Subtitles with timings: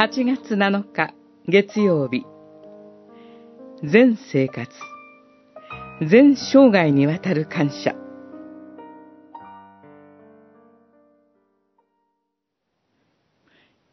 [0.00, 1.12] 8月7日
[1.46, 2.24] 月曜日。
[3.82, 4.70] 全生活。
[6.00, 7.94] 全生涯にわたる感謝。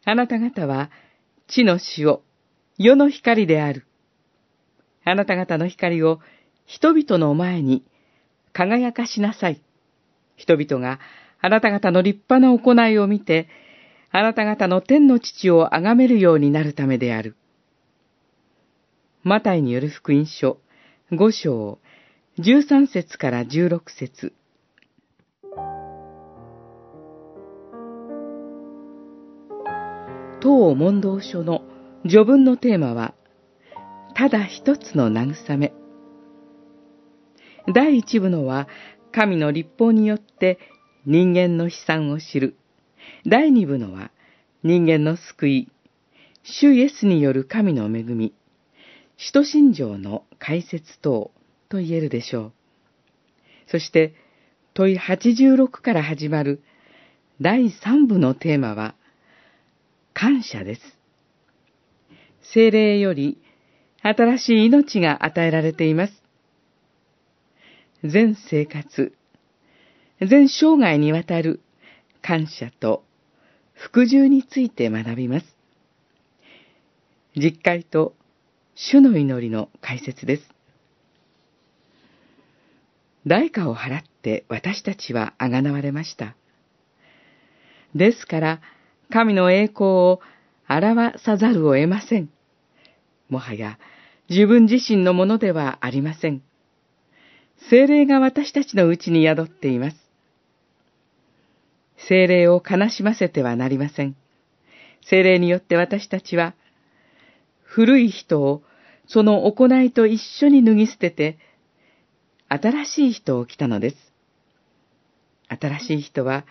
[0.05, 0.91] あなた方は
[1.47, 2.19] 地の塩、
[2.77, 3.86] 世の光である。
[5.09, 6.19] あなた方の光を
[6.65, 7.85] 人々の前に
[8.52, 9.61] 輝かしなさい。
[10.35, 10.99] 人々が
[11.39, 13.48] あなた方の立派な行いを見て、
[14.12, 17.38] あなた方の天の父を崇めるようになるためである。
[19.23, 20.57] マタイによる福音書
[21.12, 21.79] 5章
[22.39, 24.34] 13節から16節
[30.41, 31.62] 当問答書の
[32.03, 33.13] 序文のテーマは、
[34.17, 35.73] ただ一つの慰め。
[37.71, 38.67] 第一部のは、
[39.12, 40.57] 神の立法によって
[41.05, 42.55] 人間の悲惨を知る。
[43.27, 44.10] 第二部のは、
[44.63, 45.71] 人間の救い、
[46.41, 48.34] 主イエスによる神の恵み、
[49.18, 51.29] 使徒信条の解説等
[51.70, 52.54] と言えるでしょう。
[53.68, 54.15] そして、
[54.73, 56.63] 問い86から始まる
[57.40, 58.95] 第三部のテーマは、
[60.15, 60.82] 感謝です。
[62.41, 63.38] 精霊より
[64.08, 66.13] 新しい命が与えられています。
[68.03, 69.13] 全生活、
[70.22, 71.59] 全生涯にわたる
[72.22, 73.03] 感謝と
[73.74, 75.46] 服従について学びます。
[77.35, 78.16] 実会と
[78.75, 80.44] 主の祈りの解説です。
[83.25, 86.35] 代価を払って私たちはあがなわれました。
[87.94, 88.62] ですから、
[89.12, 90.22] 神の栄光を
[90.69, 92.37] 表さざるを得ません。
[93.29, 93.78] もはや
[94.29, 96.41] 自分自身のものではありません。
[97.69, 99.97] 精霊が私たちのうちに宿っています。
[102.07, 104.16] 精霊を悲しませてはなりません。
[105.01, 106.53] 精霊によって私たちは、
[107.63, 108.63] 古い人を
[109.07, 111.37] その行いと一緒に脱ぎ捨てて、
[112.49, 113.95] 新しい人を来たのです。
[115.49, 116.45] 新しい人は、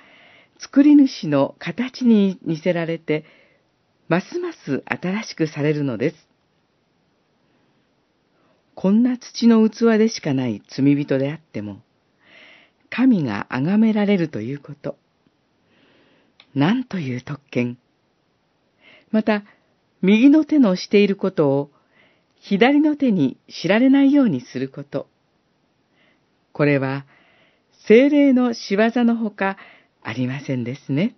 [0.59, 3.25] 作り主の形に似せられて、
[4.09, 6.26] ますます新しくされるのです。
[8.77, 11.81] こんな土の器でしかない罪人であっても、
[12.91, 14.99] 神が崇められるということ。
[16.55, 17.79] なんという特権。
[19.11, 19.45] また、
[20.03, 21.71] 右の手のしていることを、
[22.39, 25.09] 左の手に知られないようにすること。
[26.53, 27.07] これは、
[27.89, 29.57] 精霊の仕業のほか、
[30.03, 31.17] ありませんですね。